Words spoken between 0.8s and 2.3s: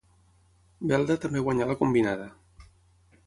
Belda també guanyà la combinada.